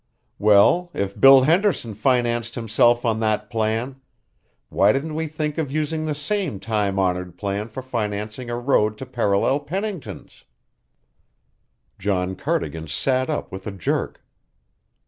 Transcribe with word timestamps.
"Well, 0.39 0.89
if 0.95 1.19
Bill 1.19 1.43
Henderson 1.43 1.93
financed 1.93 2.55
himself 2.55 3.05
on 3.05 3.19
that 3.19 3.51
plan, 3.51 4.01
why 4.69 4.91
didn't 4.93 5.13
we 5.13 5.27
think 5.27 5.59
of 5.59 5.71
using 5.71 6.07
the 6.07 6.15
same 6.15 6.59
time 6.59 6.97
honoured 6.97 7.37
plan 7.37 7.67
for 7.67 7.83
financing 7.83 8.49
a 8.49 8.57
road 8.57 8.97
to 8.97 9.05
parallel 9.05 9.59
Pennington's?" 9.59 10.43
John 11.99 12.35
Cardigan 12.35 12.87
sat 12.87 13.29
up 13.29 13.51
with 13.51 13.67
a 13.67 13.71
jerk. 13.71 14.25